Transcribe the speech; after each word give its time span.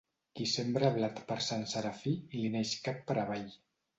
Qui 0.37 0.45
sembra 0.51 0.89
blat 0.95 1.19
per 1.27 1.37
Sant 1.49 1.67
Serafí, 1.75 2.13
li 2.39 2.49
neix 2.57 2.75
cap 2.89 3.07
per 3.11 3.21
avall. 3.27 3.47